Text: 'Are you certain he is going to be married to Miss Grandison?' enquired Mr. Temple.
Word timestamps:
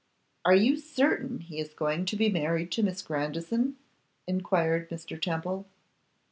'Are 0.45 0.55
you 0.55 0.77
certain 0.77 1.41
he 1.41 1.59
is 1.59 1.75
going 1.75 2.05
to 2.05 2.15
be 2.15 2.27
married 2.27 2.71
to 2.71 2.81
Miss 2.81 3.03
Grandison?' 3.03 3.75
enquired 4.25 4.89
Mr. 4.89 5.21
Temple. 5.21 5.67